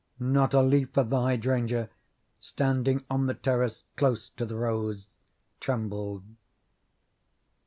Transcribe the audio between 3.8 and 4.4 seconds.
close